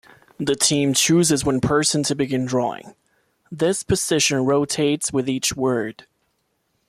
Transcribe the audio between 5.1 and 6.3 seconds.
with each word.